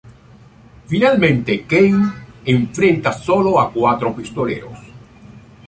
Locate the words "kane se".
1.67-2.49